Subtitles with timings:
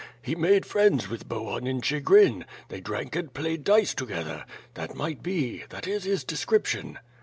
[0.19, 4.45] He made friends with Bohun in Chigrin, they drank and played dice together.
[4.73, 5.63] That might be.
[5.69, 6.97] That is his description."